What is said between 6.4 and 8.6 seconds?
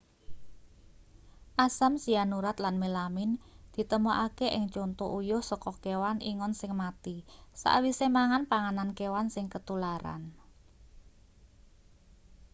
sing mati sawise mangan